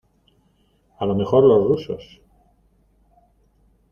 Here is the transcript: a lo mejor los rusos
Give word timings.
a 0.97 1.05
lo 1.05 1.13
mejor 1.13 1.43
los 1.43 1.67
rusos 1.67 2.21